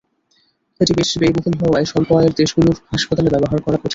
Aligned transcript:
এটি 0.79 0.91
বেশ 0.97 1.09
ব্যয়বহুল 1.21 1.55
হওয়ায় 1.61 1.87
স্বল্প 1.91 2.09
আয়ের 2.17 2.33
দেশগুলোর 2.39 2.77
হাসপাতালে 2.91 3.29
ব্যবহার 3.33 3.59
করা 3.61 3.77
কঠিন। 3.77 3.89